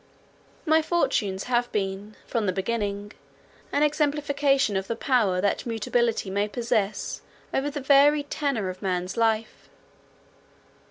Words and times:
My 0.65 0.81
fortunes 0.81 1.43
have 1.43 1.71
been, 1.71 2.15
from 2.25 2.47
the 2.47 2.51
beginning, 2.51 3.11
an 3.71 3.83
exemplification 3.83 4.75
of 4.75 4.87
the 4.87 4.95
power 4.95 5.39
that 5.41 5.63
mutability 5.67 6.31
may 6.31 6.47
possess 6.47 7.21
over 7.53 7.69
the 7.69 7.81
varied 7.81 8.31
tenor 8.31 8.67
of 8.71 8.81
man's 8.81 9.15
life. 9.15 9.69